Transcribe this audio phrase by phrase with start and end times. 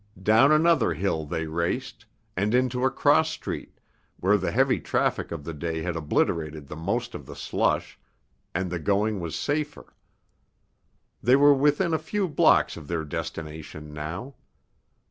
[0.19, 3.79] Down another hill they raced, and into a cross street,
[4.17, 7.99] where the heavy traffic of the day had obliterated the most of the slush,
[8.55, 9.93] and the going was safer.
[11.21, 14.33] They were within a few blocks of their destination now.